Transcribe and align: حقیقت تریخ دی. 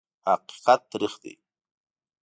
حقیقت 0.29 0.81
تریخ 0.91 1.13
دی. 1.23 1.33